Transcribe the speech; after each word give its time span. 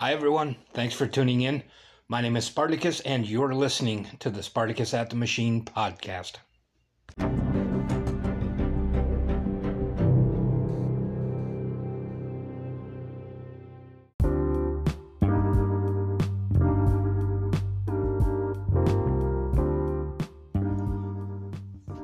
Hi, 0.00 0.12
everyone. 0.12 0.54
Thanks 0.74 0.94
for 0.94 1.08
tuning 1.08 1.40
in. 1.40 1.64
My 2.06 2.20
name 2.20 2.36
is 2.36 2.44
Spartacus, 2.44 3.00
and 3.00 3.26
you're 3.26 3.52
listening 3.52 4.06
to 4.20 4.30
the 4.30 4.44
Spartacus 4.44 4.94
at 4.94 5.10
the 5.10 5.16
Machine 5.16 5.64
podcast. 5.64 6.34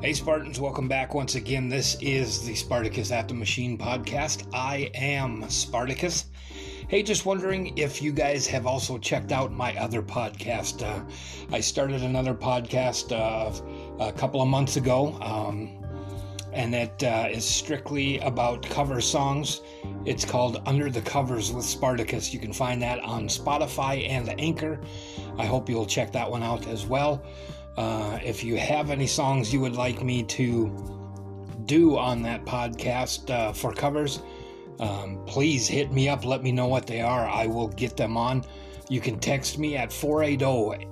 Hey, 0.02 0.14
Spartans, 0.14 0.58
welcome 0.58 0.88
back 0.88 1.14
once 1.14 1.36
again. 1.36 1.68
This 1.68 1.96
is 2.00 2.44
the 2.44 2.56
Spartacus 2.56 3.12
at 3.12 3.28
the 3.28 3.34
Machine 3.34 3.78
podcast. 3.78 4.52
I 4.52 4.90
am 4.94 5.48
Spartacus. 5.48 6.24
Hey, 6.94 7.02
just 7.02 7.26
wondering 7.26 7.76
if 7.76 8.00
you 8.00 8.12
guys 8.12 8.46
have 8.46 8.68
also 8.68 8.98
checked 8.98 9.32
out 9.32 9.50
my 9.50 9.76
other 9.78 10.00
podcast. 10.00 10.80
Uh, 10.80 11.02
I 11.52 11.58
started 11.58 12.02
another 12.02 12.34
podcast 12.34 13.10
uh, 13.10 13.50
a 13.98 14.12
couple 14.12 14.40
of 14.40 14.46
months 14.46 14.76
ago, 14.76 15.18
um, 15.20 15.70
and 16.52 16.72
it 16.72 17.02
uh, 17.02 17.26
is 17.28 17.44
strictly 17.44 18.20
about 18.20 18.62
cover 18.62 19.00
songs. 19.00 19.60
It's 20.04 20.24
called 20.24 20.62
Under 20.66 20.88
the 20.88 21.00
Covers 21.00 21.52
with 21.52 21.64
Spartacus. 21.64 22.32
You 22.32 22.38
can 22.38 22.52
find 22.52 22.80
that 22.82 23.00
on 23.00 23.26
Spotify 23.26 24.08
and 24.08 24.28
Anchor. 24.40 24.78
I 25.36 25.46
hope 25.46 25.68
you'll 25.68 25.86
check 25.86 26.12
that 26.12 26.30
one 26.30 26.44
out 26.44 26.68
as 26.68 26.86
well. 26.86 27.24
Uh, 27.76 28.20
if 28.22 28.44
you 28.44 28.56
have 28.56 28.90
any 28.90 29.08
songs 29.08 29.52
you 29.52 29.58
would 29.58 29.74
like 29.74 30.04
me 30.04 30.22
to 30.22 30.70
do 31.64 31.98
on 31.98 32.22
that 32.22 32.44
podcast 32.44 33.30
uh, 33.30 33.52
for 33.52 33.72
covers, 33.72 34.20
um, 34.80 35.22
please 35.26 35.66
hit 35.68 35.92
me 35.92 36.08
up. 36.08 36.24
Let 36.24 36.42
me 36.42 36.52
know 36.52 36.66
what 36.66 36.86
they 36.86 37.00
are. 37.00 37.28
I 37.28 37.46
will 37.46 37.68
get 37.68 37.96
them 37.96 38.16
on. 38.16 38.44
You 38.88 39.00
can 39.00 39.18
text 39.18 39.58
me 39.58 39.76
at 39.76 39.92
480 39.92 40.86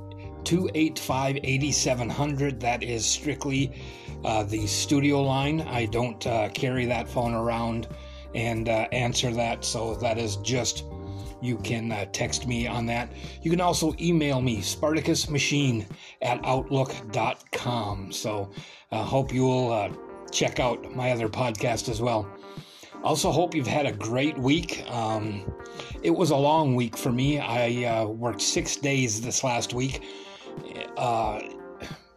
285 0.45 1.39
8700. 1.43 2.61
That 2.61 2.83
is 2.83 3.05
strictly 3.05 3.73
uh, 4.25 4.45
the 4.45 4.67
studio 4.67 5.23
line. 5.23 5.63
I 5.63 5.87
don't 5.87 6.27
uh, 6.27 6.49
carry 6.51 6.87
that 6.87 7.09
phone 7.09 7.35
around 7.35 7.89
and 8.35 8.69
uh, 8.69 8.89
answer 8.93 9.31
that, 9.31 9.65
so 9.65 9.95
that 9.97 10.19
is 10.19 10.37
just 10.37 10.85
you 11.43 11.57
can 11.59 11.91
uh, 11.91 12.07
text 12.13 12.47
me 12.47 12.67
on 12.67 12.87
that. 12.87 13.13
You 13.43 13.51
can 13.51 13.61
also 13.61 13.95
email 14.01 14.41
me, 14.41 14.59
spartacusmachine 14.59 15.87
at 16.23 16.41
outlook.com. 16.45 18.13
So 18.13 18.51
I 18.93 18.99
uh, 18.99 19.05
hope 19.05 19.35
you 19.35 19.43
will 19.43 19.73
uh, 19.73 19.91
check 20.31 20.61
out 20.61 20.95
my 20.95 21.11
other 21.11 21.29
podcast 21.29 21.89
as 21.89 22.01
well. 22.01 22.29
Also, 23.03 23.33
hope 23.33 23.55
you've 23.55 23.67
had 23.67 23.87
a 23.87 23.93
great 23.93 24.39
week. 24.39 24.85
Um, 24.89 25.53
it 26.03 26.11
was 26.11 26.31
a 26.31 26.37
long 26.37 26.77
week 26.77 26.97
for 26.97 27.11
me. 27.11 27.41
I 27.41 27.85
uh, 27.85 28.07
worked 28.07 28.41
six 28.41 28.77
days 28.77 29.21
this 29.21 29.43
last 29.43 29.75
week. 29.75 30.03
Uh, 30.97 31.41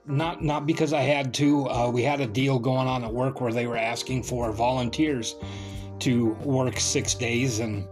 not 0.06 0.44
not 0.44 0.68
because 0.68 0.94
I 0.94 1.02
had 1.02 1.34
to. 1.36 1.68
Uh, 1.70 1.90
we 1.90 2.04
had 2.04 2.22
a 2.22 2.28
deal 2.28 2.60
going 2.60 2.88
on 2.88 3.04
at 3.04 3.12
work 3.12 3.42
where 3.42 3.52
they 3.52 3.66
were 3.66 3.78
asking 3.78 4.24
for 4.24 4.52
volunteers 4.52 5.36
to 6.00 6.34
work 6.44 6.80
six 6.80 7.16
days, 7.16 7.60
and 7.60 7.88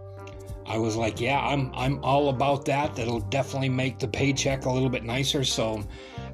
I 0.66 0.78
was 0.78 0.96
like, 0.96 1.20
"Yeah, 1.20 1.40
I'm 1.40 1.72
I'm 1.74 2.02
all 2.04 2.28
about 2.28 2.64
that. 2.66 2.94
That'll 2.94 3.20
definitely 3.20 3.70
make 3.70 3.98
the 3.98 4.08
paycheck 4.08 4.66
a 4.66 4.70
little 4.70 4.88
bit 4.88 5.02
nicer." 5.02 5.42
So 5.42 5.82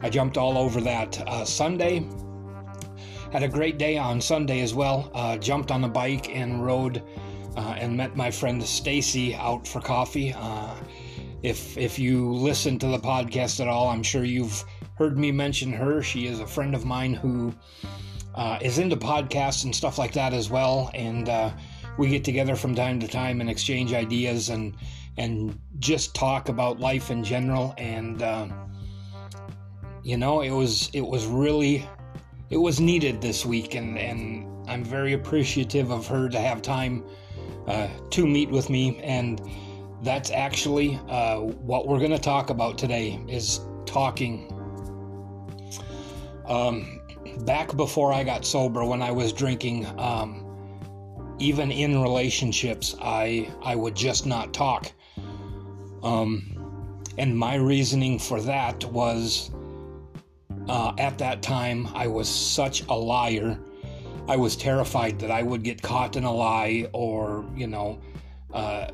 I 0.03 0.11
jumped 0.11 0.37
all 0.37 0.59
over 0.59 0.81
that. 0.83 1.27
Uh, 1.27 1.45
Sunday, 1.47 2.07
had 3.33 3.43
a 3.43 3.49
great 3.49 3.79
day 3.79 3.97
on 3.97 4.21
Sunday 4.21 4.61
as 4.61 4.75
well. 4.75 5.11
Uh, 5.15 5.37
jumped 5.37 5.71
on 5.71 5.81
the 5.81 5.89
bike 5.89 6.35
and 6.35 6.65
rode 6.65 7.03
uh, 7.57 7.75
and 7.79 7.97
met 7.97 8.17
my 8.17 8.31
friend 8.31 8.63
Stacy 8.63 9.35
out 9.35 9.67
for 9.67 9.81
coffee. 9.81 10.35
Uh, 10.37 10.75
if 11.43 11.77
if 11.79 11.99
you 11.99 12.33
listen 12.33 12.79
to 12.79 12.89
the 12.89 12.99
podcast 12.99 13.61
at 13.61 13.69
all, 13.69 13.89
I'm 13.89 14.03
sure 14.03 14.25
you've 14.25 14.65
heard 14.97 15.19
me 15.19 15.33
mention 15.33 15.73
her. 15.73 16.03
She 16.03 16.27
is 16.27 16.41
a 16.41 16.47
friend 16.47 16.75
of 16.75 16.85
mine 16.85 17.15
who 17.15 17.55
uh, 18.35 18.59
is 18.61 18.79
into 18.79 18.97
podcasts 18.97 19.65
and 19.65 19.75
stuff 19.75 19.99
like 19.99 20.13
that 20.13 20.33
as 20.33 20.51
well. 20.51 20.91
And 20.95 21.29
uh, 21.29 21.51
we 21.99 22.09
get 22.09 22.25
together 22.25 22.57
from 22.57 22.75
time 22.75 23.01
to 23.01 23.09
time 23.09 23.41
and 23.41 23.49
exchange 23.49 23.93
ideas 23.93 24.49
and 24.49 24.77
and 25.17 25.59
just 25.79 26.15
talk 26.15 26.49
about 26.49 26.81
life 26.81 27.11
in 27.11 27.25
general. 27.25 27.75
And 27.79 28.23
uh, 28.23 28.49
you 30.03 30.17
know, 30.17 30.41
it 30.43 30.51
was 30.51 30.91
it 30.93 31.07
was 31.07 31.27
really 31.27 31.87
it 32.51 32.57
was 32.57 32.81
needed 32.81 33.21
this 33.21 33.47
week, 33.47 33.77
and, 33.77 33.97
and 33.97 34.47
I'm 34.69 34.85
very 34.85 35.13
appreciative 35.13 35.91
of 35.93 36.07
her 36.09 36.29
to 36.29 36.39
have 36.39 36.63
time 36.63 37.05
uh, 37.69 37.89
to 38.11 38.27
meet 38.27 38.51
with 38.51 38.69
me. 38.69 38.99
And 38.99 39.41
that's 40.03 40.33
actually 40.33 40.99
uh, 41.09 41.39
what 41.39 41.87
we're 41.87 42.01
going 42.01 42.11
to 42.11 42.19
talk 42.19 42.51
about 42.51 42.77
today 42.77 43.21
is 43.29 43.61
talking. 43.87 44.53
Um, 46.47 47.01
back 47.45 47.77
before 47.77 48.13
I 48.13 48.25
got 48.25 48.45
sober, 48.45 48.85
when 48.85 49.01
I 49.01 49.13
was 49.13 49.33
drinking, 49.33 49.87
um, 49.99 50.47
even 51.39 51.71
in 51.71 52.03
relationships, 52.03 52.97
I 53.01 53.49
I 53.63 53.77
would 53.77 53.95
just 53.95 54.27
not 54.27 54.53
talk. 54.53 54.91
Um, 56.03 57.05
and 57.17 57.37
my 57.37 57.55
reasoning 57.55 58.19
for 58.19 58.41
that 58.43 58.85
was 58.87 59.51
uh, 60.69 60.93
at 60.99 61.19
that 61.19 61.43
time, 61.43 61.89
I 61.95 62.07
was 62.07 62.29
such 62.29 62.83
a 62.89 62.95
liar. 62.95 63.59
I 64.29 64.37
was 64.37 64.57
terrified 64.57 65.19
that 65.21 65.31
I 65.31 65.43
would 65.43 65.63
get 65.63 65.83
caught 65.83 66.17
in 66.17 66.25
a 66.25 66.33
lie 66.33 66.89
or, 66.93 67.45
you 67.57 67.67
know, 67.67 68.01
uh, 68.53 68.91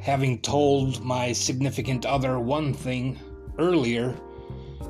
having 0.00 0.40
told 0.40 1.04
my 1.04 1.32
significant 1.32 2.04
other 2.04 2.40
one 2.40 2.74
thing 2.74 3.18
earlier 3.58 4.16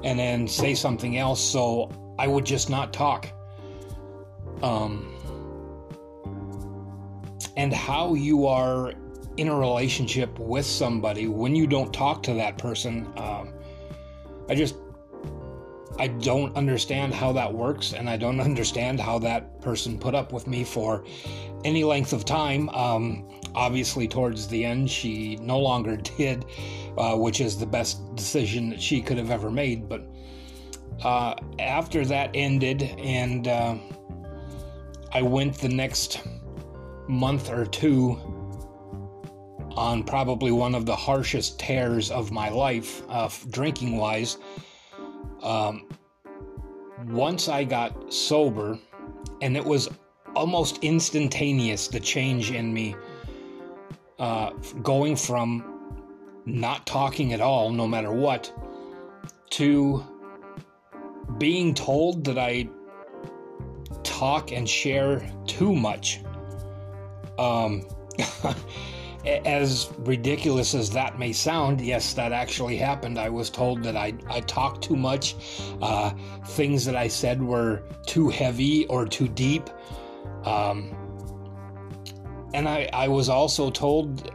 and 0.05 0.19
then 0.19 0.49
say 0.49 0.75
something 0.75 1.19
else. 1.19 1.41
So 1.41 1.91
I 2.19 2.27
would 2.27 2.47
just 2.47 2.71
not 2.71 2.93
talk. 2.93 3.29
Um, 4.63 5.09
and 7.57 7.75
how 7.75 8.15
you 8.15 8.47
are 8.47 8.95
in 9.37 9.49
a 9.49 9.55
relationship 9.55 10.39
with 10.39 10.65
somebody 10.65 11.27
when 11.27 11.55
you 11.55 11.67
don't 11.67 11.93
talk 11.93 12.23
to 12.23 12.35
that 12.35 12.59
person. 12.59 13.07
Um, 13.17 13.53
I 14.49 14.55
just 14.55 14.77
I 15.99 16.09
don't 16.09 16.55
understand 16.57 17.13
how 17.15 17.33
that 17.33 17.53
works, 17.53 17.93
and 17.93 18.09
I 18.09 18.17
don't 18.17 18.41
understand 18.51 19.01
how 19.01 19.19
that 19.21 19.61
person 19.61 19.99
put 19.99 20.15
up 20.15 20.33
with 20.33 20.47
me 20.47 20.65
for 20.65 21.05
any 21.65 21.85
length 21.85 22.13
of 22.13 22.25
time. 22.25 22.69
Um, 22.71 23.29
obviously, 23.55 24.09
towards 24.09 24.49
the 24.49 24.65
end, 24.65 24.91
she 24.91 25.37
no 25.37 25.59
longer 25.59 25.97
did, 26.19 26.45
uh, 26.97 27.17
which 27.17 27.41
is 27.41 27.59
the 27.59 27.67
best 27.67 28.15
decision 28.15 28.71
that 28.71 28.81
she 28.81 29.01
could 29.01 29.19
have 29.19 29.31
ever 29.31 29.51
made. 29.51 29.89
But 29.89 30.07
uh, 31.03 31.35
after 31.59 32.05
that 32.07 32.31
ended, 32.35 32.83
and 32.99 33.49
uh, 33.49 33.77
I 35.13 35.23
went 35.23 35.59
the 35.59 35.69
next 35.69 36.23
month 37.09 37.51
or 37.51 37.67
two 37.67 38.19
on 39.77 40.03
probably 40.05 40.53
one 40.53 40.75
of 40.75 40.87
the 40.87 40.95
harshest 40.95 41.59
tears 41.59 42.11
of 42.11 42.31
my 42.31 42.49
life, 42.51 43.03
uh, 43.09 43.29
drinking 43.51 43.97
wise. 43.97 44.39
Um, 45.43 45.89
once 47.09 47.49
I 47.49 47.65
got 47.65 48.13
sober, 48.13 48.79
and 49.41 49.57
it 49.57 49.65
was 49.65 49.89
almost 50.35 50.79
instantaneous 50.83 51.89
the 51.89 52.01
change 52.01 52.51
in 52.53 52.73
me, 52.73 52.97
uh, 54.19 54.51
going 54.83 55.17
from 55.17 55.65
not 56.47 56.87
talking 56.87 57.33
at 57.33 57.41
all, 57.41 57.71
no 57.71 57.87
matter 57.87 58.13
what, 58.13 58.53
to 59.51 60.05
being 61.39 61.75
told 61.75 62.25
that 62.25 62.39
I 62.39 62.69
talk 64.03 64.53
and 64.53 64.69
share 64.69 65.29
too 65.47 65.75
much. 65.75 66.21
Um, 67.39 67.83
as 69.25 69.93
ridiculous 69.99 70.75
as 70.75 70.91
that 70.91 71.19
may 71.19 71.33
sound, 71.33 71.81
yes, 71.81 72.15
that 72.15 72.33
actually 72.33 72.77
happened. 72.77 73.19
I 73.19 73.29
was 73.29 73.51
told 73.51 73.83
that 73.85 73.97
I, 73.97 74.15
I 74.29 74.41
talked 74.41 74.83
too 74.83 74.97
much. 74.97 75.37
Uh, 75.81 76.11
things 76.47 76.85
that 76.85 76.97
I 76.97 77.09
said 77.09 77.43
were 77.43 77.83
too 78.07 78.29
heavy 78.29 78.87
or 78.87 79.07
too 79.07 79.29
deep. 79.29 79.71
Um, 80.45 80.97
and 82.53 82.69
I, 82.69 82.89
I 82.93 83.09
was 83.09 83.29
also 83.29 83.71
told 83.71 84.33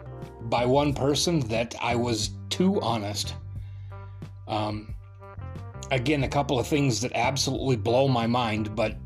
by 0.49 0.65
one 0.65 0.93
person 0.93 1.41
that 1.41 1.75
I 1.81 1.95
was 1.95 2.31
too 2.49 2.79
honest. 2.81 3.35
Um, 4.47 4.93
again, 5.91 6.23
a 6.23 6.29
couple 6.29 6.59
of 6.59 6.65
things 6.65 7.01
that 7.01 7.11
absolutely 7.13 7.75
blow 7.75 8.07
my 8.07 8.25
mind, 8.25 8.75
but 8.75 8.97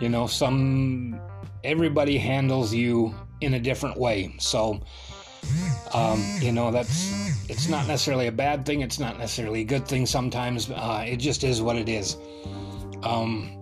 you 0.00 0.08
know, 0.08 0.26
some 0.26 1.20
everybody 1.64 2.16
handles 2.16 2.72
you 2.72 3.14
in 3.40 3.54
a 3.54 3.60
different 3.60 3.96
way. 3.96 4.34
So, 4.38 4.80
um, 5.94 6.24
you 6.40 6.52
know, 6.52 6.70
that's 6.70 7.48
it's 7.48 7.68
not 7.68 7.86
necessarily 7.86 8.26
a 8.26 8.32
bad 8.32 8.66
thing. 8.66 8.82
It's 8.82 8.98
not 8.98 9.18
necessarily 9.18 9.62
a 9.62 9.64
good 9.64 9.86
thing. 9.86 10.06
Sometimes 10.06 10.70
uh, 10.70 11.04
it 11.06 11.16
just 11.16 11.44
is 11.44 11.62
what 11.62 11.76
it 11.76 11.88
is. 11.88 12.16
Um, 13.02 13.54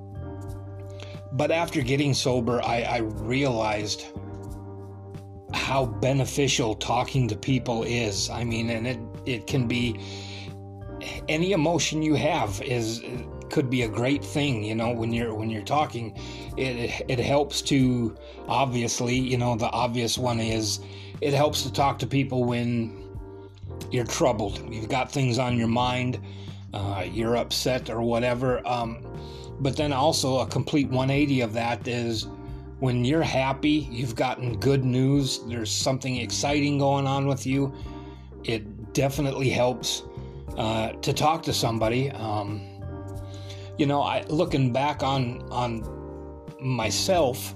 but 1.32 1.50
after 1.50 1.82
getting 1.82 2.14
sober, 2.14 2.62
I, 2.62 2.82
I 2.82 2.98
realized 2.98 4.06
how 5.52 5.86
beneficial 5.86 6.74
talking 6.74 7.28
to 7.28 7.36
people 7.36 7.82
is. 7.84 8.30
I 8.30 8.44
mean, 8.44 8.70
and 8.70 8.86
it 8.86 8.98
it 9.26 9.46
can 9.46 9.68
be 9.68 10.00
any 11.28 11.52
emotion 11.52 12.02
you 12.02 12.14
have 12.14 12.60
is 12.62 13.02
could 13.50 13.70
be 13.70 13.82
a 13.82 13.88
great 13.88 14.24
thing 14.24 14.62
you 14.64 14.74
know 14.74 14.92
when 14.92 15.12
you're 15.12 15.34
when 15.34 15.50
you're 15.50 15.62
talking 15.62 16.16
it 16.56 17.04
it 17.08 17.18
helps 17.18 17.62
to 17.62 18.16
obviously 18.48 19.14
you 19.14 19.38
know 19.38 19.56
the 19.56 19.70
obvious 19.70 20.18
one 20.18 20.40
is 20.40 20.80
it 21.20 21.32
helps 21.32 21.62
to 21.62 21.72
talk 21.72 21.98
to 21.98 22.06
people 22.06 22.44
when 22.44 23.02
you're 23.90 24.04
troubled 24.04 24.62
you've 24.72 24.88
got 24.88 25.10
things 25.10 25.38
on 25.38 25.56
your 25.56 25.68
mind 25.68 26.18
uh, 26.74 27.04
you're 27.10 27.36
upset 27.36 27.88
or 27.88 28.02
whatever 28.02 28.66
um, 28.66 29.06
but 29.60 29.76
then 29.76 29.92
also 29.92 30.40
a 30.40 30.46
complete 30.46 30.88
180 30.88 31.40
of 31.40 31.52
that 31.52 31.86
is 31.88 32.26
when 32.80 33.04
you're 33.04 33.22
happy 33.22 33.88
you've 33.90 34.14
gotten 34.14 34.58
good 34.58 34.84
news 34.84 35.40
there's 35.46 35.70
something 35.70 36.16
exciting 36.16 36.78
going 36.78 37.06
on 37.06 37.26
with 37.26 37.46
you 37.46 37.74
it 38.44 38.92
definitely 38.92 39.48
helps 39.48 40.02
uh, 40.56 40.92
to 40.92 41.12
talk 41.12 41.42
to 41.42 41.52
somebody. 41.52 42.10
Um, 42.12 42.62
you 43.78 43.86
know, 43.86 44.02
I 44.02 44.22
looking 44.28 44.72
back 44.72 45.02
on 45.02 45.42
on 45.50 45.84
myself, 46.60 47.54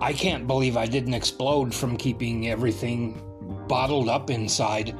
I 0.00 0.12
can't 0.12 0.46
believe 0.46 0.76
I 0.76 0.86
didn't 0.86 1.14
explode 1.14 1.74
from 1.74 1.96
keeping 1.96 2.48
everything 2.48 3.22
bottled 3.68 4.08
up 4.08 4.30
inside, 4.30 4.96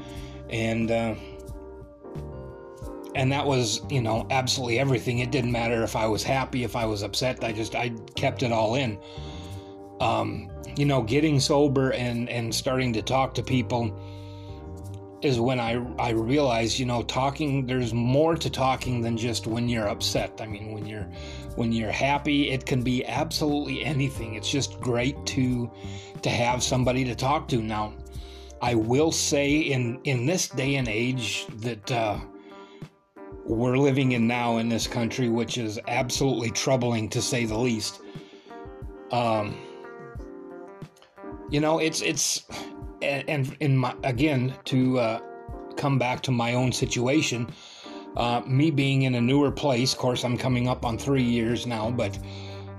and 0.48 0.90
uh, 0.90 1.14
and 3.14 3.30
that 3.32 3.46
was 3.46 3.82
you 3.90 4.02
know 4.02 4.26
absolutely 4.30 4.78
everything. 4.78 5.20
It 5.20 5.30
didn't 5.30 5.52
matter 5.52 5.82
if 5.82 5.96
I 5.96 6.06
was 6.06 6.22
happy, 6.22 6.64
if 6.64 6.76
I 6.76 6.86
was 6.86 7.02
upset. 7.02 7.42
I 7.44 7.52
just 7.52 7.74
I 7.74 7.90
kept 8.16 8.42
it 8.42 8.52
all 8.52 8.74
in. 8.74 8.98
Um, 10.00 10.50
you 10.76 10.86
know, 10.86 11.02
getting 11.02 11.40
sober 11.40 11.92
and 11.92 12.28
and 12.28 12.54
starting 12.54 12.92
to 12.94 13.02
talk 13.02 13.34
to 13.34 13.42
people 13.42 13.96
is 15.22 15.38
when 15.38 15.60
I 15.60 15.84
I 15.98 16.10
realized, 16.10 16.78
you 16.78 16.86
know, 16.86 17.02
talking 17.02 17.66
there's 17.66 17.92
more 17.92 18.36
to 18.36 18.50
talking 18.50 19.00
than 19.02 19.16
just 19.16 19.46
when 19.46 19.68
you're 19.68 19.88
upset. 19.88 20.40
I 20.40 20.46
mean, 20.46 20.72
when 20.72 20.86
you're 20.86 21.08
when 21.56 21.72
you're 21.72 21.92
happy, 21.92 22.50
it 22.50 22.64
can 22.64 22.82
be 22.82 23.04
absolutely 23.04 23.84
anything. 23.84 24.34
It's 24.34 24.50
just 24.50 24.80
great 24.80 25.24
to 25.26 25.70
to 26.22 26.30
have 26.30 26.62
somebody 26.62 27.04
to 27.04 27.14
talk 27.14 27.48
to. 27.48 27.62
Now, 27.62 27.94
I 28.62 28.74
will 28.74 29.12
say 29.12 29.58
in 29.58 30.00
in 30.04 30.26
this 30.26 30.48
day 30.48 30.76
and 30.76 30.88
age 30.88 31.46
that 31.56 31.90
uh, 31.92 32.18
we're 33.44 33.76
living 33.76 34.12
in 34.12 34.26
now 34.26 34.58
in 34.58 34.68
this 34.68 34.86
country, 34.86 35.28
which 35.28 35.58
is 35.58 35.78
absolutely 35.88 36.50
troubling 36.50 37.08
to 37.10 37.20
say 37.20 37.44
the 37.44 37.58
least. 37.58 38.00
Um, 39.10 39.56
you 41.50 41.60
know, 41.60 41.78
it's 41.78 42.00
it's 42.00 42.44
and, 43.02 43.56
in 43.60 43.76
my 43.76 43.94
again 44.04 44.54
to 44.66 44.98
uh, 44.98 45.20
come 45.76 45.98
back 45.98 46.22
to 46.22 46.30
my 46.30 46.54
own 46.54 46.72
situation, 46.72 47.50
uh, 48.16 48.42
me 48.46 48.70
being 48.70 49.02
in 49.02 49.14
a 49.14 49.20
newer 49.20 49.50
place. 49.50 49.92
Of 49.92 49.98
course, 49.98 50.24
I'm 50.24 50.36
coming 50.36 50.68
up 50.68 50.84
on 50.84 50.98
three 50.98 51.22
years 51.22 51.66
now, 51.66 51.90
but 51.90 52.18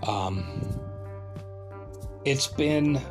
um, 0.08 0.80
it's 2.26 2.48
been 2.48 3.02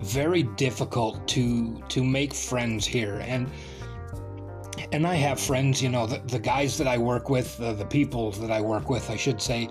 very 0.00 0.42
difficult 0.42 1.26
to 1.28 1.80
to 1.88 2.04
make 2.04 2.34
friends 2.34 2.86
here 2.86 3.22
and 3.26 3.50
and 4.92 5.06
I 5.06 5.14
have 5.14 5.40
friends, 5.40 5.82
you 5.82 5.88
know, 5.88 6.06
the, 6.06 6.18
the 6.26 6.38
guys 6.38 6.78
that 6.78 6.86
I 6.86 6.98
work 6.98 7.28
with, 7.28 7.56
the, 7.58 7.72
the 7.72 7.84
people 7.84 8.30
that 8.32 8.50
I 8.50 8.60
work 8.60 8.90
with, 8.90 9.10
I 9.10 9.16
should 9.16 9.40
say, 9.42 9.68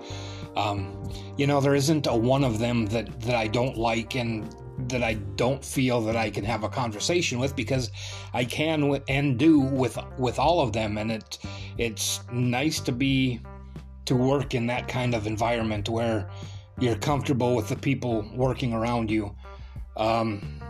um, 0.56 1.10
you 1.36 1.46
know, 1.46 1.60
there 1.60 1.74
isn't 1.74 2.06
a 2.06 2.14
one 2.14 2.44
of 2.44 2.58
them 2.58 2.86
that, 2.86 3.20
that 3.22 3.34
I 3.34 3.46
don't 3.46 3.76
like, 3.76 4.16
and 4.16 4.54
that 4.88 5.02
I 5.02 5.14
don't 5.36 5.64
feel 5.64 6.00
that 6.02 6.16
I 6.16 6.30
can 6.30 6.44
have 6.44 6.64
a 6.64 6.68
conversation 6.68 7.38
with 7.38 7.54
because 7.54 7.90
I 8.32 8.44
can 8.44 9.00
and 9.08 9.38
do 9.38 9.60
with 9.60 9.98
with 10.18 10.38
all 10.38 10.60
of 10.60 10.72
them 10.72 10.98
and 10.98 11.12
it 11.12 11.38
it's 11.78 12.20
nice 12.32 12.80
to 12.80 12.92
be 12.92 13.40
to 14.06 14.14
work 14.14 14.54
in 14.54 14.66
that 14.66 14.88
kind 14.88 15.14
of 15.14 15.26
environment 15.26 15.88
where 15.88 16.28
you're 16.78 16.96
comfortable 16.96 17.54
with 17.54 17.68
the 17.68 17.76
people 17.76 18.28
working 18.34 18.72
around 18.72 19.10
you. 19.10 19.34
Um, 19.96 20.60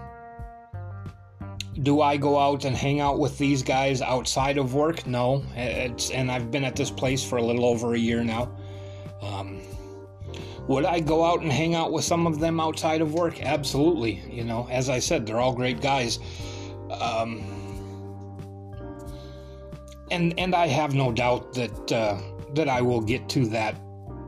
do 1.83 2.01
I 2.03 2.17
go 2.17 2.39
out 2.39 2.65
and 2.65 2.77
hang 2.77 3.01
out 3.01 3.19
with 3.19 3.37
these 3.39 3.63
guys 3.63 4.01
outside 4.01 4.59
of 4.59 4.75
work? 4.75 5.07
No, 5.07 5.45
it's 5.57 6.11
and 6.11 6.31
I've 6.31 6.51
been 6.51 6.65
at 6.65 6.77
this 6.77 6.91
place 6.91 7.25
for 7.25 7.39
a 7.39 7.43
little 7.43 7.65
over 7.65 7.95
a 7.95 7.99
year 7.99 8.23
now. 8.23 8.55
Um, 9.23 9.61
would 10.67 10.85
I 10.85 11.01
go 11.01 11.25
out 11.25 11.43
and 11.43 11.53
hang 11.53 11.75
out 11.75 11.93
with 11.93 12.05
some 12.05 12.27
of 12.27 12.41
them 12.41 12.59
outside 12.61 13.01
of 13.01 13.13
work? 13.13 13.43
Absolutely. 13.43 14.23
You 14.31 14.45
know, 14.45 14.67
as 14.71 14.89
I 14.89 14.99
said, 14.99 15.27
they're 15.27 15.41
all 15.41 15.53
great 15.53 15.81
guys. 15.81 16.19
Um, 17.01 17.43
and 20.11 20.39
and 20.39 20.55
I 20.55 20.67
have 20.67 20.95
no 20.95 21.13
doubt 21.13 21.53
that 21.55 21.93
uh, 21.93 22.21
that 22.55 22.69
I 22.69 22.81
will 22.81 23.01
get 23.01 23.29
to 23.31 23.47
that 23.49 23.77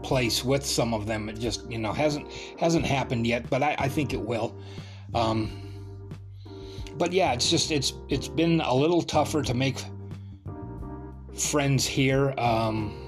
place 0.02 0.44
with 0.44 0.64
some 0.64 0.92
of 0.94 1.06
them. 1.06 1.28
It 1.28 1.38
just 1.38 1.70
you 1.70 1.78
know 1.78 1.92
hasn't 1.92 2.30
hasn't 2.58 2.84
happened 2.84 3.26
yet, 3.26 3.48
but 3.48 3.62
I, 3.62 3.76
I 3.78 3.88
think 3.88 4.12
it 4.12 4.20
will. 4.20 4.56
Um, 5.14 5.62
but 6.96 7.12
yeah, 7.12 7.32
it's 7.32 7.50
just 7.50 7.70
it's 7.70 7.94
it's 8.08 8.28
been 8.28 8.60
a 8.60 8.74
little 8.74 9.02
tougher 9.02 9.42
to 9.42 9.54
make 9.54 9.78
friends 11.34 11.86
here. 11.86 12.34
Um, 12.38 13.02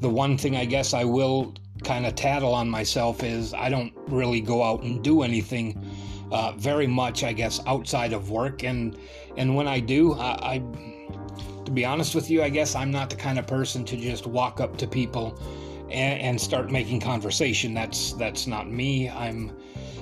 the 0.00 0.10
one 0.10 0.36
thing 0.36 0.56
I 0.56 0.64
guess 0.64 0.94
I 0.94 1.04
will 1.04 1.54
kind 1.84 2.06
of 2.06 2.14
tattle 2.14 2.54
on 2.54 2.68
myself 2.68 3.22
is 3.22 3.54
I 3.54 3.68
don't 3.68 3.92
really 4.08 4.40
go 4.40 4.62
out 4.62 4.82
and 4.82 5.02
do 5.02 5.22
anything 5.22 5.84
uh, 6.30 6.52
very 6.52 6.86
much, 6.86 7.24
I 7.24 7.32
guess, 7.32 7.60
outside 7.66 8.12
of 8.12 8.30
work. 8.30 8.64
And 8.64 8.98
and 9.36 9.54
when 9.54 9.68
I 9.68 9.80
do, 9.80 10.14
I, 10.14 10.54
I, 10.54 10.62
to 11.64 11.70
be 11.70 11.84
honest 11.84 12.14
with 12.14 12.30
you, 12.30 12.42
I 12.42 12.48
guess 12.48 12.74
I'm 12.74 12.90
not 12.90 13.10
the 13.10 13.16
kind 13.16 13.38
of 13.38 13.46
person 13.46 13.84
to 13.86 13.96
just 13.96 14.26
walk 14.26 14.60
up 14.60 14.76
to 14.78 14.86
people 14.86 15.38
and, 15.90 16.20
and 16.20 16.40
start 16.40 16.70
making 16.70 17.00
conversation. 17.00 17.74
That's 17.74 18.14
that's 18.14 18.46
not 18.46 18.70
me. 18.70 19.08
I'm 19.08 19.52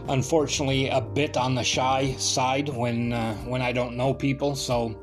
unfortunately 0.09 0.89
a 0.89 1.01
bit 1.01 1.37
on 1.37 1.55
the 1.55 1.65
shy 1.65 2.15
side 2.19 2.69
when 2.69 3.13
uh, 3.13 3.35
when 3.39 3.63
I 3.63 3.73
don't 3.73 3.97
know 3.97 4.15
people. 4.15 4.55
So 4.55 5.03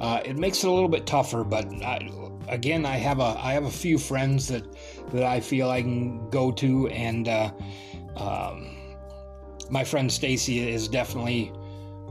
uh, 0.00 0.20
it 0.24 0.36
makes 0.36 0.64
it 0.64 0.68
a 0.68 0.72
little 0.72 0.88
bit 0.88 1.06
tougher. 1.06 1.44
But 1.44 1.66
I, 1.82 2.10
again, 2.48 2.84
I 2.86 2.96
have 2.96 3.20
a 3.20 3.36
I 3.38 3.52
have 3.52 3.64
a 3.64 3.70
few 3.70 3.98
friends 3.98 4.48
that 4.48 4.64
that 5.12 5.22
I 5.24 5.40
feel 5.40 5.70
I 5.70 5.82
can 5.82 6.28
go 6.30 6.50
to, 6.52 6.88
and 6.88 7.28
uh, 7.28 7.50
um, 8.16 8.76
my 9.70 9.84
friend 9.84 10.10
Stacy 10.10 10.68
is 10.68 10.88
definitely 10.88 11.52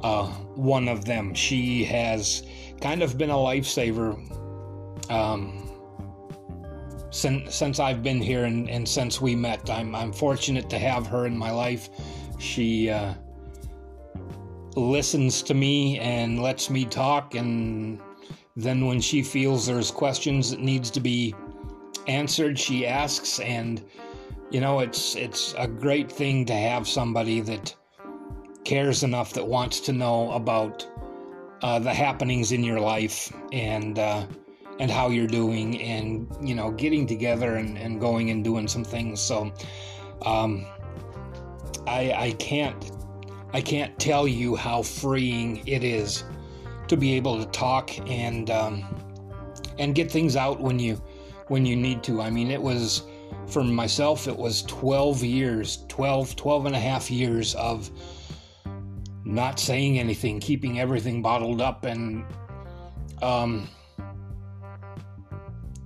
uh, 0.03 0.27
one 0.55 0.87
of 0.87 1.05
them. 1.05 1.33
She 1.33 1.83
has 1.85 2.43
kind 2.81 3.01
of 3.01 3.17
been 3.17 3.29
a 3.29 3.35
lifesaver 3.35 4.15
um, 5.09 5.69
since 7.11 7.55
since 7.55 7.79
I've 7.79 8.03
been 8.03 8.21
here 8.21 8.45
and, 8.45 8.69
and 8.69 8.87
since 8.87 9.21
we 9.21 9.35
met. 9.35 9.69
I'm 9.69 9.95
I'm 9.95 10.11
fortunate 10.11 10.69
to 10.69 10.79
have 10.79 11.07
her 11.07 11.25
in 11.25 11.37
my 11.37 11.51
life. 11.51 11.89
She 12.39 12.89
uh, 12.89 13.13
listens 14.75 15.41
to 15.43 15.53
me 15.53 15.99
and 15.99 16.41
lets 16.41 16.69
me 16.69 16.85
talk, 16.85 17.35
and 17.35 18.01
then 18.55 18.85
when 18.85 18.99
she 18.99 19.23
feels 19.23 19.65
there's 19.65 19.91
questions 19.91 20.51
that 20.51 20.59
needs 20.59 20.91
to 20.91 20.99
be 20.99 21.33
answered 22.07 22.57
she 22.57 22.85
asks 22.85 23.39
and 23.39 23.83
you 24.51 24.61
know 24.61 24.79
it's 24.79 25.15
it's 25.15 25.53
a 25.57 25.67
great 25.67 26.11
thing 26.11 26.45
to 26.45 26.53
have 26.53 26.87
somebody 26.87 27.41
that 27.41 27.75
cares 28.63 29.03
enough 29.03 29.33
that 29.33 29.47
wants 29.47 29.79
to 29.79 29.93
know 29.93 30.31
about 30.31 30.87
uh, 31.61 31.79
the 31.79 31.93
happenings 31.93 32.51
in 32.51 32.63
your 32.63 32.79
life 32.79 33.31
and 33.51 33.97
uh, 33.99 34.25
and 34.79 34.91
how 34.91 35.09
you're 35.09 35.27
doing 35.27 35.81
and 35.81 36.27
you 36.41 36.53
know 36.53 36.71
getting 36.71 37.07
together 37.07 37.55
and, 37.55 37.77
and 37.77 37.99
going 37.99 38.29
and 38.29 38.43
doing 38.43 38.67
some 38.67 38.83
things. 38.83 39.21
So 39.21 39.53
um, 40.23 40.65
I 41.87 42.11
I 42.13 42.31
can't 42.39 42.91
I 43.53 43.61
can't 43.61 43.97
tell 43.99 44.27
you 44.27 44.55
how 44.55 44.81
freeing 44.81 45.65
it 45.65 45.83
is 45.83 46.23
to 46.87 46.97
be 46.97 47.13
able 47.13 47.43
to 47.43 47.49
talk 47.51 47.97
and 48.09 48.49
um, 48.49 48.83
and 49.79 49.95
get 49.95 50.11
things 50.11 50.35
out 50.35 50.59
when 50.59 50.77
you 50.79 51.01
when 51.47 51.65
you 51.65 51.75
need 51.75 52.03
to. 52.03 52.21
I 52.21 52.29
mean, 52.29 52.51
it 52.51 52.61
was, 52.61 53.03
for 53.47 53.63
myself, 53.63 54.27
it 54.27 54.35
was 54.35 54.63
12 54.63 55.23
years, 55.23 55.85
12, 55.87 56.35
12 56.35 56.65
and 56.65 56.75
a 56.75 56.79
half 56.79 57.11
years 57.11 57.55
of 57.55 57.89
not 59.23 59.59
saying 59.59 59.99
anything, 59.99 60.39
keeping 60.39 60.79
everything 60.79 61.21
bottled 61.21 61.61
up. 61.61 61.85
And, 61.85 62.25
um, 63.21 63.67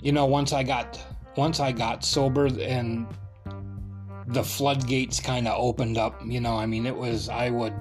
you 0.01 0.11
know, 0.11 0.25
once 0.25 0.53
I 0.53 0.63
got, 0.63 1.01
once 1.35 1.59
I 1.59 1.71
got 1.71 2.03
sober 2.03 2.47
and 2.47 3.07
the 4.27 4.43
floodgates 4.43 5.19
kind 5.19 5.47
of 5.47 5.59
opened 5.59 5.97
up, 5.97 6.21
you 6.25 6.39
know, 6.39 6.55
I 6.55 6.65
mean, 6.65 6.85
it 6.85 6.95
was, 6.95 7.29
I 7.29 7.49
would 7.49 7.73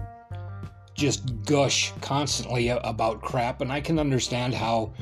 just 0.94 1.44
gush 1.44 1.92
constantly 2.00 2.68
about 2.68 3.22
crap. 3.22 3.60
And 3.60 3.72
I 3.72 3.80
can 3.80 3.98
understand 3.98 4.54
how 4.54 4.92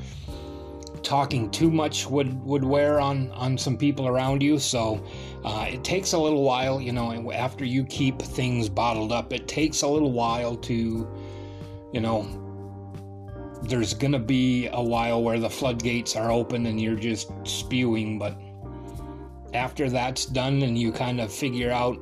talking 1.06 1.48
too 1.52 1.70
much 1.70 2.04
would 2.08 2.42
would 2.44 2.64
wear 2.64 2.98
on 2.98 3.30
on 3.30 3.56
some 3.56 3.76
people 3.78 4.08
around 4.08 4.42
you. 4.42 4.58
So 4.58 5.06
uh, 5.44 5.66
it 5.70 5.84
takes 5.84 6.12
a 6.14 6.18
little 6.18 6.42
while, 6.42 6.80
you 6.80 6.92
know, 6.92 7.30
after 7.30 7.64
you 7.64 7.84
keep 7.84 8.20
things 8.20 8.68
bottled 8.68 9.12
up, 9.12 9.32
it 9.32 9.46
takes 9.46 9.82
a 9.82 9.88
little 9.88 10.10
while 10.10 10.56
to, 10.56 11.08
you 11.92 12.00
know, 12.00 12.26
there's 13.62 13.94
gonna 13.94 14.18
be 14.18 14.66
a 14.72 14.82
while 14.82 15.22
where 15.22 15.38
the 15.38 15.48
floodgates 15.48 16.16
are 16.16 16.32
open 16.32 16.66
and 16.66 16.80
you're 16.80 16.96
just 16.96 17.30
spewing, 17.44 18.18
but 18.18 18.36
after 19.54 19.88
that's 19.88 20.26
done 20.26 20.62
and 20.62 20.76
you 20.76 20.90
kind 20.90 21.20
of 21.20 21.32
figure 21.32 21.70
out 21.70 21.96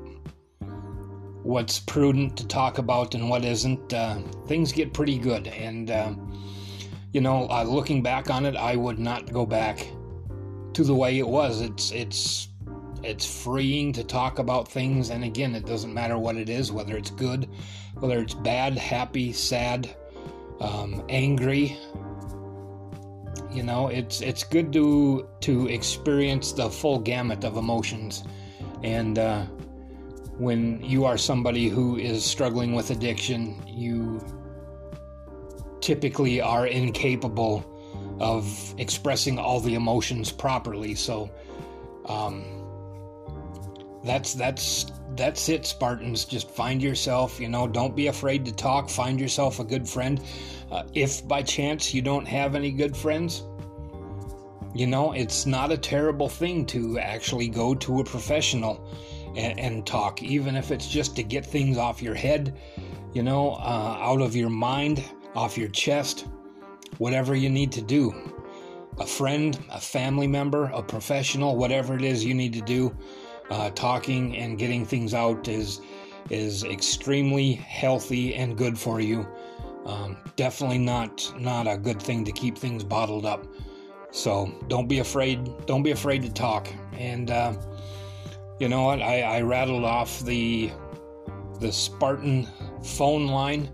what's 1.42 1.78
prudent 1.80 2.38
to 2.38 2.48
talk 2.48 2.78
about 2.78 3.14
and 3.14 3.28
what 3.28 3.44
isn't, 3.44 3.92
uh, 3.92 4.18
things 4.46 4.72
get 4.72 4.94
pretty 4.94 5.18
good. 5.18 5.46
And 5.48 5.90
uh, 5.90 6.14
you 7.14 7.20
know, 7.20 7.46
uh, 7.48 7.62
looking 7.62 8.02
back 8.02 8.28
on 8.28 8.44
it, 8.44 8.56
I 8.56 8.74
would 8.74 8.98
not 8.98 9.32
go 9.32 9.46
back 9.46 9.86
to 10.72 10.82
the 10.82 10.94
way 10.94 11.20
it 11.20 11.26
was. 11.26 11.60
It's 11.60 11.92
it's 11.92 12.48
it's 13.04 13.24
freeing 13.24 13.92
to 13.92 14.02
talk 14.02 14.40
about 14.40 14.66
things, 14.66 15.10
and 15.10 15.22
again, 15.22 15.54
it 15.54 15.64
doesn't 15.64 15.94
matter 15.94 16.18
what 16.18 16.36
it 16.36 16.48
is, 16.48 16.72
whether 16.72 16.96
it's 16.96 17.10
good, 17.10 17.48
whether 18.00 18.18
it's 18.18 18.34
bad, 18.34 18.76
happy, 18.76 19.32
sad, 19.32 19.94
um, 20.58 21.04
angry. 21.08 21.76
You 23.52 23.62
know, 23.62 23.86
it's 23.86 24.20
it's 24.20 24.42
good 24.42 24.72
to 24.72 25.28
to 25.42 25.68
experience 25.68 26.50
the 26.50 26.68
full 26.68 26.98
gamut 26.98 27.44
of 27.44 27.56
emotions, 27.56 28.24
and 28.82 29.20
uh, 29.20 29.44
when 30.36 30.82
you 30.82 31.04
are 31.04 31.16
somebody 31.16 31.68
who 31.68 31.96
is 31.96 32.24
struggling 32.24 32.74
with 32.74 32.90
addiction, 32.90 33.62
you 33.68 34.20
typically 35.84 36.40
are 36.40 36.66
incapable 36.66 37.62
of 38.18 38.74
expressing 38.78 39.38
all 39.38 39.60
the 39.60 39.74
emotions 39.74 40.32
properly. 40.32 40.94
So 40.94 41.30
um, 42.06 42.42
that's 44.02 44.34
that's 44.34 44.86
that's 45.14 45.48
it, 45.48 45.66
Spartans. 45.66 46.24
Just 46.24 46.50
find 46.50 46.82
yourself. 46.82 47.38
You 47.38 47.48
know, 47.48 47.68
don't 47.68 47.94
be 47.94 48.06
afraid 48.06 48.44
to 48.46 48.52
talk. 48.52 48.88
Find 48.88 49.20
yourself 49.20 49.60
a 49.60 49.64
good 49.64 49.86
friend. 49.86 50.20
Uh, 50.70 50.84
if 50.94 51.26
by 51.28 51.42
chance 51.42 51.92
you 51.92 52.00
don't 52.00 52.26
have 52.26 52.54
any 52.54 52.72
good 52.72 52.96
friends, 52.96 53.42
you 54.74 54.86
know, 54.86 55.12
it's 55.12 55.44
not 55.44 55.70
a 55.70 55.76
terrible 55.76 56.28
thing 56.28 56.64
to 56.66 56.98
actually 56.98 57.48
go 57.48 57.74
to 57.74 58.00
a 58.00 58.04
professional 58.04 58.88
and, 59.36 59.60
and 59.60 59.86
talk, 59.86 60.22
even 60.22 60.56
if 60.56 60.70
it's 60.70 60.88
just 60.88 61.14
to 61.16 61.22
get 61.22 61.44
things 61.44 61.76
off 61.76 62.00
your 62.02 62.14
head, 62.14 62.56
you 63.12 63.22
know, 63.22 63.52
uh, 63.52 63.98
out 64.00 64.20
of 64.20 64.34
your 64.34 64.50
mind 64.50 65.04
off 65.34 65.58
your 65.58 65.68
chest, 65.68 66.26
whatever 66.98 67.34
you 67.34 67.50
need 67.50 67.72
to 67.72 67.82
do. 67.82 68.14
A 68.98 69.06
friend, 69.06 69.58
a 69.70 69.80
family 69.80 70.26
member, 70.26 70.66
a 70.66 70.82
professional, 70.82 71.56
whatever 71.56 71.96
it 71.96 72.02
is 72.02 72.24
you 72.24 72.34
need 72.34 72.52
to 72.52 72.60
do, 72.60 72.96
uh, 73.50 73.70
talking 73.70 74.36
and 74.36 74.58
getting 74.58 74.84
things 74.84 75.14
out 75.14 75.48
is 75.48 75.80
is 76.30 76.64
extremely 76.64 77.52
healthy 77.52 78.34
and 78.34 78.56
good 78.56 78.78
for 78.78 79.00
you. 79.00 79.26
Um, 79.84 80.16
definitely 80.36 80.78
not 80.78 81.32
not 81.38 81.66
a 81.66 81.76
good 81.76 82.00
thing 82.00 82.24
to 82.24 82.32
keep 82.32 82.56
things 82.56 82.84
bottled 82.84 83.26
up. 83.26 83.46
So 84.10 84.54
don't 84.68 84.88
be 84.88 85.00
afraid. 85.00 85.66
Don't 85.66 85.82
be 85.82 85.90
afraid 85.90 86.22
to 86.22 86.32
talk. 86.32 86.68
And 86.96 87.30
uh, 87.30 87.54
you 88.60 88.68
know 88.68 88.84
what? 88.84 89.02
I, 89.02 89.22
I 89.22 89.40
rattled 89.40 89.84
off 89.84 90.24
the 90.24 90.70
the 91.60 91.72
Spartan 91.72 92.48
phone 92.82 93.26
line 93.26 93.70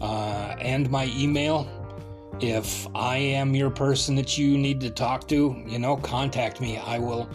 uh, 0.00 0.54
and 0.60 0.90
my 0.90 1.06
email. 1.16 1.68
If 2.40 2.86
I 2.94 3.16
am 3.16 3.54
your 3.54 3.70
person 3.70 4.14
that 4.16 4.36
you 4.36 4.58
need 4.58 4.80
to 4.82 4.90
talk 4.90 5.26
to, 5.28 5.62
you 5.66 5.78
know, 5.78 5.96
contact 5.96 6.60
me. 6.60 6.76
I 6.76 6.98
will, 6.98 7.30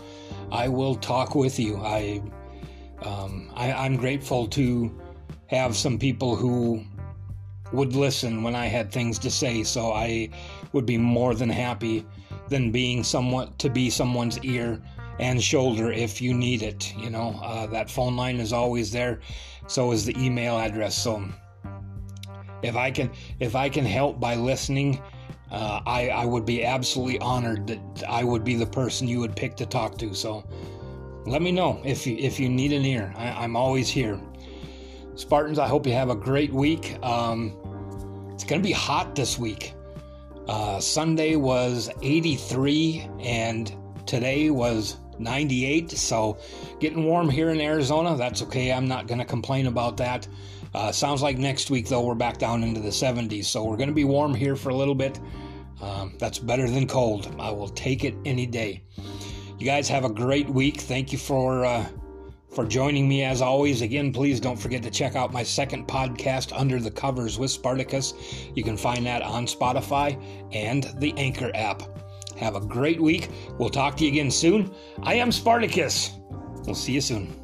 I 0.52 0.68
will 0.68 0.96
talk 0.96 1.34
with 1.34 1.60
you. 1.60 1.78
I, 1.78 2.22
um, 3.02 3.50
I 3.56 3.72
I'm 3.72 3.98
grateful 3.98 4.48
to 4.50 4.96
have 5.48 5.76
some 5.76 5.98
people 5.98 6.36
who 6.36 6.84
would 7.74 7.96
listen 7.96 8.44
when 8.44 8.56
I 8.56 8.68
had 8.68 8.92
things 8.92 9.18
to 9.20 9.32
say. 9.32 9.64
So 9.64 9.92
I 9.92 10.30
would 10.74 10.86
be 10.86 10.98
more 10.98 11.34
than 11.34 11.50
happy 11.50 12.06
than 12.50 12.72
being 12.72 13.04
somewhat 13.04 13.58
to 13.60 13.70
be 13.70 13.90
someone's 13.90 14.38
ear 14.44 14.82
and 15.20 15.42
shoulder 15.42 15.92
if 15.92 16.22
you 16.22 16.34
need 16.34 16.62
it. 16.62 16.94
You 16.96 17.10
know, 17.10 17.40
uh, 17.44 17.68
that 17.68 17.90
phone 17.90 18.16
line 18.16 18.40
is 18.40 18.54
always 18.54 18.92
there. 18.92 19.22
So 19.68 19.92
is 19.92 20.06
the 20.06 20.18
email 20.24 20.58
address. 20.58 20.98
So 20.98 21.24
if 22.64 22.76
I 22.76 22.92
can 22.92 23.12
if 23.40 23.56
I 23.56 23.70
can 23.70 23.86
help 23.86 24.20
by 24.20 24.36
listening, 24.36 25.02
uh, 25.52 25.82
I 25.86 26.10
I 26.10 26.26
would 26.26 26.46
be 26.46 26.64
absolutely 26.64 27.20
honored 27.20 27.68
that 27.68 28.04
I 28.08 28.24
would 28.24 28.44
be 28.44 28.56
the 28.56 28.66
person 28.66 29.08
you 29.08 29.20
would 29.20 29.36
pick 29.36 29.56
to 29.58 29.66
talk 29.66 29.98
to. 30.00 30.14
So 30.14 30.44
let 31.26 31.42
me 31.42 31.52
know 31.52 31.82
if 31.84 32.08
you 32.08 32.16
if 32.18 32.40
you 32.40 32.50
need 32.50 32.74
an 32.74 32.86
ear. 32.86 33.14
I, 33.16 33.44
am 33.44 33.56
always 33.56 33.90
here. 33.90 34.20
Spartans, 35.16 35.60
I 35.60 35.68
hope 35.68 35.86
you 35.86 35.94
have 35.94 36.10
a 36.10 36.16
great 36.16 36.52
week. 36.52 36.98
Um, 37.04 37.56
it's 38.34 38.44
going 38.44 38.62
to 38.62 38.68
be 38.68 38.74
hot 38.74 39.14
this 39.14 39.38
week. 39.38 39.74
Uh, 40.48 40.80
Sunday 40.80 41.36
was 41.36 41.90
83 42.02 43.08
and 43.20 43.76
today 44.08 44.50
was 44.50 44.98
98. 45.20 45.92
So 45.92 46.38
getting 46.80 47.06
warm 47.06 47.30
here 47.30 47.50
in 47.50 47.62
Arizona. 47.62 48.16
That's 48.18 48.42
okay. 48.44 48.72
I'm 48.72 48.88
not 48.88 49.08
going 49.08 49.20
to 49.20 49.26
complain 49.26 49.68
about 49.68 49.98
that. 49.98 50.28
Uh, 50.74 50.92
sounds 50.92 51.22
like 51.22 51.38
next 51.38 51.70
week, 51.70 51.88
though, 51.88 52.02
we're 52.02 52.16
back 52.16 52.38
down 52.38 52.64
into 52.64 52.80
the 52.80 52.90
70s. 52.90 53.46
So 53.46 53.64
we're 53.64 53.78
going 53.78 53.90
to 53.90 53.96
be 53.96 54.06
warm 54.06 54.34
here 54.34 54.56
for 54.56 54.70
a 54.70 54.76
little 54.76 54.96
bit. 54.96 55.20
Um, 55.82 56.16
that's 56.20 56.40
better 56.40 56.70
than 56.70 56.88
cold. 56.88 57.36
I 57.40 57.52
will 57.52 57.70
take 57.70 58.04
it 58.04 58.16
any 58.26 58.46
day. 58.46 58.84
You 59.58 59.66
guys 59.66 59.90
have 59.90 60.06
a 60.06 60.10
great 60.10 60.50
week. 60.50 60.82
Thank 60.82 61.12
you 61.12 61.18
for 61.18 61.66
uh, 61.66 61.86
for 62.54 62.66
joining 62.66 63.08
me 63.08 63.24
as 63.24 63.42
always. 63.42 63.82
Again, 63.82 64.12
please 64.12 64.40
don't 64.40 64.58
forget 64.58 64.84
to 64.84 64.92
check 64.92 65.16
out 65.16 65.32
my 65.32 65.44
second 65.44 65.88
podcast, 65.88 66.58
Under 66.58 66.80
the 66.80 66.92
Covers 66.92 67.40
with 67.40 67.52
Spartacus. 67.52 68.14
You 68.56 68.64
can 68.64 68.78
find 68.78 69.06
that 69.06 69.22
on 69.22 69.46
Spotify 69.46 70.22
and 70.52 70.92
the 70.98 71.14
Anchor 71.18 71.52
app. 71.56 71.84
Have 72.38 72.56
a 72.56 72.62
great 72.62 73.00
week. 73.00 73.30
We'll 73.58 73.70
talk 73.70 73.98
to 73.98 74.04
you 74.06 74.12
again 74.12 74.32
soon. 74.32 74.72
I 75.04 75.16
am 75.16 75.32
Spartacus. 75.32 76.12
We'll 76.66 76.76
see 76.76 76.94
you 76.94 77.02
soon. 77.02 77.41